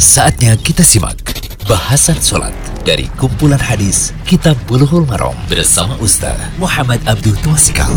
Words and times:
Saatnya 0.00 0.56
kita 0.56 0.80
simak 0.80 1.20
bahasan 1.68 2.16
sholat 2.16 2.56
dari 2.88 3.04
kumpulan 3.20 3.60
hadis 3.60 4.16
Kitab 4.24 4.56
Bulughul 4.64 5.04
Maram 5.04 5.36
bersama 5.44 5.92
Ustaz 6.00 6.40
Muhammad 6.56 7.04
Abdul 7.04 7.36
Twasikal. 7.44 7.92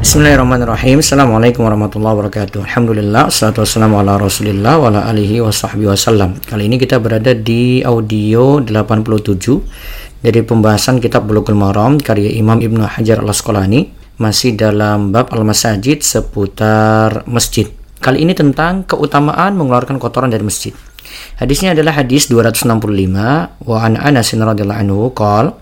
Bismillahirrahmanirrahim. 0.00 1.04
Assalamualaikum 1.04 1.68
warahmatullahi 1.68 2.16
wabarakatuh. 2.16 2.64
Alhamdulillah 2.64 3.28
Assalatu 3.28 3.60
wassalamu 3.60 4.00
ala 4.00 4.16
rasulillah 4.16 4.80
Wa 4.80 4.88
ala 4.88 5.04
alihi 5.04 5.44
wa 5.44 5.52
sahbihi 5.52 5.92
wasallam 5.92 6.40
Kali 6.48 6.64
ini 6.64 6.80
kita 6.80 6.96
berada 6.96 7.36
di 7.36 7.84
audio 7.84 8.64
87 8.64 10.24
Dari 10.24 10.40
pembahasan 10.48 10.96
kitab 10.96 11.28
Bulughul 11.28 11.60
Maram 11.60 12.00
Karya 12.00 12.40
Imam 12.40 12.56
Ibnu 12.56 12.88
Hajar 12.88 13.20
al-Asqalani 13.20 13.92
Masih 14.16 14.56
dalam 14.56 15.12
bab 15.12 15.28
al-masajid 15.28 16.00
Seputar 16.00 17.28
masjid. 17.28 17.68
Kali 18.00 18.24
ini 18.24 18.32
tentang 18.32 18.88
keutamaan 18.88 19.60
mengeluarkan 19.60 20.00
kotoran 20.00 20.32
dari 20.32 20.40
masjid 20.40 20.72
Hadisnya 21.38 21.74
adalah 21.74 21.98
hadis 21.98 22.30
265 22.30 23.64
wa 23.64 23.76
an 23.82 23.94
Anas 23.98 24.30
radhiyallahu 24.30 24.80
anhu 24.80 25.10
qol 25.10 25.54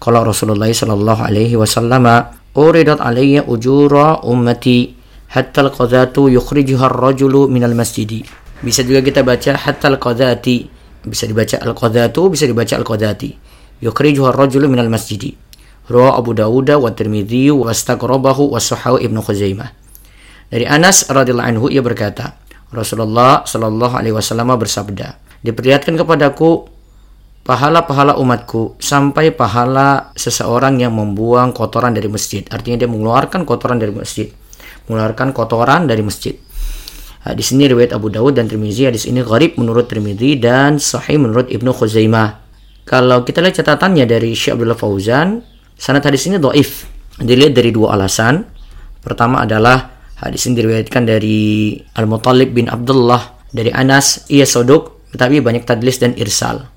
qala 0.00 0.24
Rasulullah 0.24 0.70
sallallahu 0.70 1.20
alaihi 1.22 1.54
wasallam 1.54 2.08
uridat 2.56 2.98
alayya 2.98 3.46
ujura 3.46 4.24
ummati 4.26 4.96
hatta 5.30 5.70
al-qadatu 5.70 6.26
yukhrijuha 6.32 6.90
ar-rajulu 6.90 7.46
minal 7.46 7.74
masjidi. 7.78 8.26
Bisa 8.60 8.82
juga 8.82 9.00
kita 9.00 9.22
baca 9.22 9.56
hatta 9.56 9.86
al-qadati. 9.88 10.66
Bisa 11.00 11.24
dibaca 11.24 11.56
al-qadatu, 11.56 12.28
bisa 12.28 12.44
dibaca 12.44 12.76
al-qadati. 12.76 13.32
Yukhrijuha 13.80 14.36
ar-rajulu 14.36 14.68
minal 14.68 14.92
masjidi. 14.92 15.32
Rawa 15.90 16.18
Abu 16.20 16.36
Dawud 16.36 16.70
wa 16.70 16.90
Tirmidzi 16.92 17.50
wa 17.50 17.72
astaqrabahu 17.72 18.52
wa 18.52 18.60
Sahahu 18.60 19.00
Ibnu 19.00 19.24
Khuzaimah. 19.24 19.74
Dari 20.50 20.66
Anas 20.66 21.06
radhiyallahu 21.06 21.50
anhu 21.50 21.66
ia 21.70 21.80
berkata, 21.80 22.38
Rasulullah 22.70 23.42
Shallallahu 23.42 23.98
Alaihi 23.98 24.14
Wasallam 24.14 24.54
bersabda, 24.54 25.18
diperlihatkan 25.42 25.98
kepadaku 25.98 26.70
pahala-pahala 27.42 28.14
umatku 28.20 28.78
sampai 28.78 29.34
pahala 29.34 30.14
seseorang 30.14 30.78
yang 30.78 30.94
membuang 30.94 31.50
kotoran 31.50 31.90
dari 31.90 32.06
masjid. 32.06 32.46
Artinya 32.46 32.86
dia 32.86 32.88
mengeluarkan 32.90 33.42
kotoran 33.42 33.82
dari 33.82 33.90
masjid, 33.90 34.30
mengeluarkan 34.86 35.34
kotoran 35.34 35.90
dari 35.90 36.02
masjid. 36.04 36.36
di 37.20 37.44
sini 37.44 37.68
riwayat 37.68 37.92
Abu 37.92 38.08
Dawud 38.08 38.32
dan 38.32 38.48
Tirmizi. 38.48 38.88
Hadis 38.88 39.04
ini 39.04 39.20
gharib 39.20 39.60
menurut 39.60 39.92
Tirmizi 39.92 40.40
dan 40.40 40.80
sahih 40.80 41.20
menurut 41.20 41.52
Ibnu 41.52 41.68
Khuzaimah. 41.68 42.40
Kalau 42.88 43.28
kita 43.28 43.44
lihat 43.44 43.60
catatannya 43.60 44.08
dari 44.08 44.32
Syekh 44.32 44.56
Abdullah 44.56 44.78
Fauzan, 44.78 45.44
sanad 45.76 46.00
hadis 46.00 46.24
ini 46.32 46.40
doif. 46.40 46.88
Dilihat 47.20 47.52
dari 47.52 47.76
dua 47.76 47.92
alasan. 47.92 48.48
Pertama 49.04 49.44
adalah 49.44 49.99
Hadis 50.20 50.44
ini 50.44 50.60
diriwayatkan 50.60 51.08
dari 51.08 51.80
Al-Muttalib 51.96 52.52
bin 52.52 52.68
Abdullah 52.68 53.40
dari 53.48 53.72
Anas, 53.72 54.28
ia 54.28 54.44
sodok, 54.44 55.08
tetapi 55.16 55.40
banyak 55.40 55.64
tadlis 55.64 55.96
dan 55.96 56.12
irsal. 56.20 56.68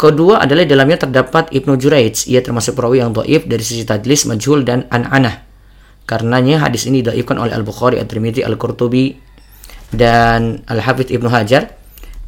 Kedua 0.00 0.40
adalah 0.40 0.64
dalamnya 0.64 1.06
terdapat 1.06 1.52
Ibnu 1.52 1.76
Juraij, 1.76 2.26
ia 2.26 2.40
termasuk 2.40 2.74
perawi 2.74 3.04
yang 3.04 3.12
doif 3.12 3.44
dari 3.44 3.60
sisi 3.60 3.84
tadlis, 3.84 4.24
majhul 4.26 4.64
dan 4.64 4.88
an-anah. 4.88 5.44
Karenanya 6.08 6.66
hadis 6.66 6.88
ini 6.90 7.04
doifkan 7.04 7.38
oleh 7.38 7.54
Al-Bukhari, 7.54 8.00
At-Tirmidzi, 8.02 8.42
Al-Qurtubi, 8.42 9.14
dan 9.94 10.64
Al-Hafidh 10.66 11.12
Ibnu 11.14 11.28
Hajar. 11.30 11.78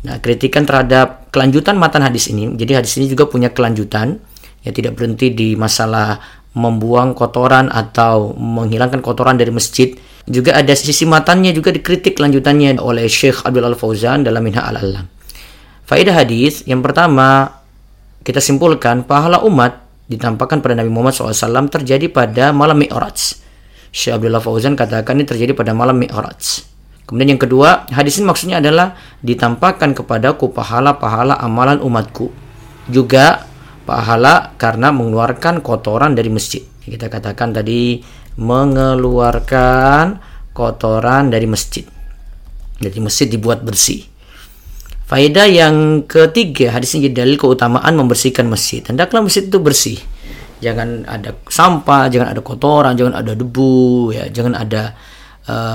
Nah, 0.05 0.21
kritikan 0.21 0.69
terhadap 0.69 1.33
kelanjutan 1.33 1.81
matan 1.81 2.05
hadis 2.05 2.29
ini, 2.29 2.53
jadi 2.55 2.85
hadis 2.85 3.01
ini 3.01 3.09
juga 3.09 3.25
punya 3.25 3.51
kelanjutan, 3.51 4.21
ya 4.61 4.71
tidak 4.71 5.01
berhenti 5.01 5.33
di 5.33 5.57
masalah 5.57 6.21
membuang 6.55 7.19
kotoran 7.19 7.69
atau 7.69 8.33
menghilangkan 8.39 9.03
kotoran 9.03 9.35
dari 9.35 9.51
masjid. 9.51 9.93
Juga 10.25 10.57
ada 10.57 10.73
sisi 10.73 11.05
matannya 11.05 11.53
juga 11.53 11.69
dikritik 11.75 12.17
lanjutannya 12.17 12.81
oleh 12.81 13.05
Syekh 13.11 13.45
Abdul 13.45 13.67
Al-Fauzan 13.69 14.25
dalam 14.25 14.41
Minha 14.41 14.65
Al-Alam. 14.65 15.05
Faedah 15.85 16.17
hadis 16.17 16.65
yang 16.65 16.81
pertama 16.81 17.61
kita 18.25 18.41
simpulkan 18.41 19.05
pahala 19.05 19.45
umat 19.45 19.85
ditampakkan 20.09 20.65
pada 20.65 20.81
Nabi 20.81 20.89
Muhammad 20.89 21.13
SAW 21.13 21.69
terjadi 21.69 22.09
pada 22.09 22.57
malam 22.57 22.81
Mi'raj. 22.81 23.37
Syekh 23.93 24.17
Abdullah 24.17 24.41
Fauzan 24.41 24.75
katakan 24.81 25.21
ini 25.21 25.29
terjadi 25.29 25.53
pada 25.53 25.77
malam 25.77 26.01
Mi'raj. 26.01 26.65
Kemudian 27.05 27.37
yang 27.37 27.43
kedua, 27.43 27.85
hadis 27.93 28.17
ini 28.17 28.25
maksudnya 28.25 28.65
adalah 28.65 28.97
ditampakkan 29.21 29.93
kepadaku 29.93 30.57
pahala-pahala 30.57 31.37
amalan 31.37 31.77
umatku. 31.85 32.33
Juga 32.89 33.45
pahala 33.85 34.57
karena 34.57 34.91
mengeluarkan 34.91 35.61
kotoran 35.61 36.17
dari 36.17 36.33
masjid. 36.33 36.65
Kita 36.85 37.09
katakan 37.09 37.53
tadi 37.53 38.01
mengeluarkan 38.41 40.19
kotoran 40.51 41.31
dari 41.31 41.47
masjid. 41.47 41.87
Jadi 42.81 42.99
masjid 42.99 43.29
dibuat 43.31 43.63
bersih. 43.63 44.05
Faedah 45.05 45.47
yang 45.47 46.09
ketiga, 46.09 46.73
hadis 46.73 46.97
ini 46.97 47.13
dalil 47.13 47.37
keutamaan 47.37 47.93
membersihkan 47.95 48.49
masjid. 48.49 48.81
Hendaklah 48.81 49.21
masjid 49.21 49.45
itu 49.45 49.61
bersih. 49.61 50.01
Jangan 50.65 51.05
ada 51.05 51.37
sampah, 51.47 52.09
jangan 52.09 52.33
ada 52.33 52.41
kotoran, 52.41 52.97
jangan 52.97 53.21
ada 53.21 53.37
debu, 53.37 54.17
ya, 54.17 54.33
jangan 54.33 54.57
ada 54.57 54.97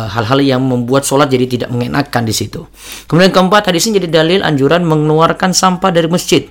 hal-hal 0.10 0.42
uh, 0.42 0.46
yang 0.58 0.62
membuat 0.66 1.06
sholat 1.06 1.30
jadi 1.30 1.46
tidak 1.46 1.70
mengenakan 1.70 2.26
di 2.26 2.34
situ. 2.34 2.66
Kemudian 3.06 3.30
keempat, 3.30 3.70
hadis 3.70 3.86
ini 3.86 4.02
jadi 4.02 4.10
dalil 4.10 4.42
anjuran 4.42 4.82
mengeluarkan 4.82 5.54
sampah 5.54 5.94
dari 5.94 6.10
masjid 6.10 6.50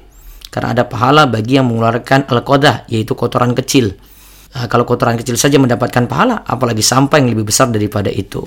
karena 0.48 0.76
ada 0.76 0.84
pahala 0.88 1.28
bagi 1.28 1.56
yang 1.60 1.68
mengeluarkan 1.68 2.28
al-qadah 2.28 2.88
yaitu 2.88 3.12
kotoran 3.12 3.52
kecil. 3.52 3.96
Nah, 4.56 4.64
kalau 4.66 4.88
kotoran 4.88 5.20
kecil 5.20 5.36
saja 5.36 5.60
mendapatkan 5.60 6.08
pahala, 6.08 6.40
apalagi 6.48 6.80
sampah 6.80 7.20
yang 7.20 7.28
lebih 7.36 7.48
besar 7.52 7.68
daripada 7.68 8.08
itu. 8.08 8.40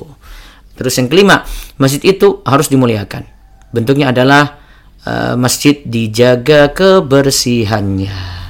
Terus 0.74 0.98
yang 0.98 1.08
kelima, 1.14 1.46
masjid 1.78 2.02
itu 2.02 2.42
harus 2.42 2.68
dimuliakan. 2.74 3.22
Bentuknya 3.70 4.10
adalah 4.10 4.58
uh, 5.06 5.38
masjid 5.38 5.78
dijaga 5.86 6.74
kebersihannya. 6.74 8.42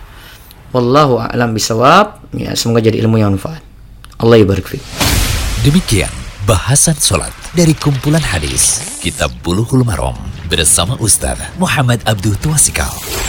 Wallahu 0.71 1.19
a'lam 1.19 1.51
bisawab. 1.51 2.31
Ya, 2.31 2.55
semoga 2.55 2.79
jadi 2.79 3.03
ilmu 3.03 3.19
yang 3.19 3.35
manfaat. 3.35 3.59
Allah 4.21 4.39
yabarik 4.39 4.79
Demikian 5.67 6.09
bahasan 6.45 6.95
sholat 6.97 7.33
dari 7.53 7.73
kumpulan 7.77 8.21
hadis 8.21 8.81
Kitab 9.01 9.33
Bulughul 9.45 9.83
Maram 9.85 10.17
bersama 10.49 10.97
Ustaz 11.01 11.37
Muhammad 11.57 12.01
Abdul 12.05 12.37
Tuasikal. 12.37 13.20